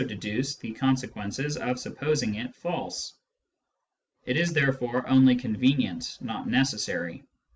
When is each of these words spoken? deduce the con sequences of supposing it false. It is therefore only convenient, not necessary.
deduce 0.07 0.55
the 0.57 0.73
con 0.73 0.97
sequences 0.97 1.55
of 1.57 1.77
supposing 1.77 2.33
it 2.33 2.55
false. 2.55 3.13
It 4.25 4.35
is 4.35 4.51
therefore 4.53 5.07
only 5.07 5.35
convenient, 5.35 6.17
not 6.21 6.47
necessary. 6.49 7.21